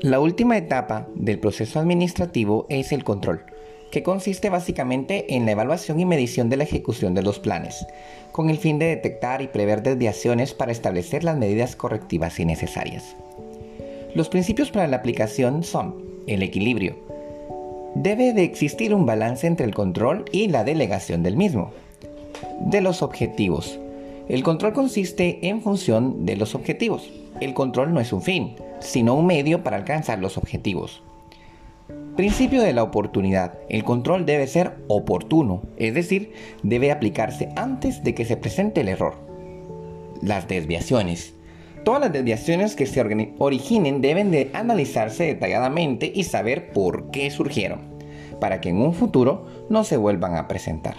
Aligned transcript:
La 0.00 0.20
última 0.20 0.56
etapa 0.56 1.06
del 1.14 1.38
proceso 1.38 1.78
administrativo 1.78 2.66
es 2.68 2.92
el 2.92 3.04
control, 3.04 3.44
que 3.92 4.02
consiste 4.02 4.48
básicamente 4.50 5.36
en 5.36 5.44
la 5.46 5.52
evaluación 5.52 6.00
y 6.00 6.04
medición 6.04 6.48
de 6.48 6.56
la 6.56 6.64
ejecución 6.64 7.14
de 7.14 7.22
los 7.22 7.38
planes, 7.38 7.86
con 8.32 8.50
el 8.50 8.58
fin 8.58 8.78
de 8.78 8.86
detectar 8.86 9.42
y 9.42 9.48
prever 9.48 9.82
desviaciones 9.82 10.54
para 10.54 10.72
establecer 10.72 11.22
las 11.22 11.36
medidas 11.36 11.76
correctivas 11.76 12.40
y 12.40 12.46
necesarias. 12.46 13.16
Los 14.14 14.28
principios 14.28 14.70
para 14.70 14.88
la 14.88 14.96
aplicación 14.96 15.62
son 15.62 15.94
el 16.26 16.42
equilibrio. 16.42 16.96
Debe 17.94 18.32
de 18.32 18.44
existir 18.44 18.94
un 18.94 19.06
balance 19.06 19.46
entre 19.46 19.66
el 19.66 19.74
control 19.74 20.24
y 20.32 20.48
la 20.48 20.64
delegación 20.64 21.22
del 21.22 21.36
mismo. 21.36 21.70
De 22.60 22.80
los 22.80 23.02
objetivos. 23.02 23.78
El 24.28 24.42
control 24.42 24.72
consiste 24.72 25.46
en 25.48 25.60
función 25.60 26.24
de 26.24 26.36
los 26.36 26.54
objetivos. 26.54 27.10
El 27.40 27.54
control 27.54 27.92
no 27.92 28.00
es 28.00 28.12
un 28.12 28.22
fin, 28.22 28.56
sino 28.82 29.14
un 29.14 29.26
medio 29.26 29.62
para 29.62 29.76
alcanzar 29.76 30.18
los 30.18 30.36
objetivos. 30.36 31.02
Principio 32.16 32.62
de 32.62 32.74
la 32.74 32.82
oportunidad. 32.82 33.54
El 33.68 33.84
control 33.84 34.26
debe 34.26 34.46
ser 34.46 34.76
oportuno, 34.88 35.62
es 35.78 35.94
decir, 35.94 36.32
debe 36.62 36.92
aplicarse 36.92 37.48
antes 37.56 38.04
de 38.04 38.14
que 38.14 38.24
se 38.24 38.36
presente 38.36 38.82
el 38.82 38.88
error. 38.88 39.14
Las 40.20 40.46
desviaciones. 40.46 41.34
Todas 41.84 42.02
las 42.02 42.12
desviaciones 42.12 42.76
que 42.76 42.86
se 42.86 43.32
originen 43.38 44.02
deben 44.02 44.30
de 44.30 44.50
analizarse 44.52 45.24
detalladamente 45.24 46.12
y 46.14 46.24
saber 46.24 46.70
por 46.72 47.10
qué 47.10 47.30
surgieron, 47.30 47.80
para 48.40 48.60
que 48.60 48.68
en 48.68 48.76
un 48.76 48.92
futuro 48.92 49.46
no 49.68 49.82
se 49.82 49.96
vuelvan 49.96 50.36
a 50.36 50.46
presentar. 50.48 50.96